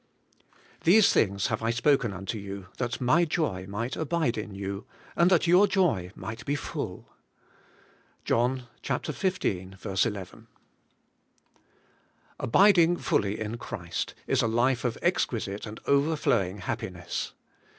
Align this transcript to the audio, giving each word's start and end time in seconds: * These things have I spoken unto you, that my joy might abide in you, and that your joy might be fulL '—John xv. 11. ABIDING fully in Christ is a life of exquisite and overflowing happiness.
* 0.43 0.81
These 0.83 1.13
things 1.13 1.45
have 1.49 1.61
I 1.61 1.69
spoken 1.69 2.11
unto 2.11 2.39
you, 2.39 2.69
that 2.79 2.99
my 2.99 3.23
joy 3.23 3.67
might 3.67 3.95
abide 3.95 4.35
in 4.35 4.55
you, 4.55 4.87
and 5.15 5.29
that 5.29 5.45
your 5.45 5.67
joy 5.67 6.11
might 6.15 6.43
be 6.43 6.55
fulL 6.55 7.07
'—John 8.25 8.63
xv. 8.83 10.05
11. 10.07 10.47
ABIDING 12.39 12.97
fully 12.97 13.39
in 13.39 13.59
Christ 13.59 14.15
is 14.25 14.41
a 14.41 14.47
life 14.47 14.83
of 14.83 14.97
exquisite 15.03 15.67
and 15.67 15.79
overflowing 15.85 16.57
happiness. 16.61 17.33